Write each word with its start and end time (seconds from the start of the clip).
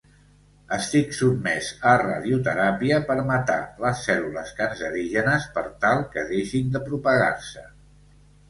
Estic 0.75 1.11
sotmès 1.17 1.67
a 1.89 1.91
radioteràpia 2.03 2.97
per 3.11 3.17
matar 3.27 3.59
les 3.85 4.01
cèl·lules 4.07 4.55
cancerígenes 4.63 5.47
per 5.59 5.65
tal 5.85 6.03
que 6.17 6.25
deixin 6.33 6.73
de 6.79 6.83
propagar-se. 6.89 7.69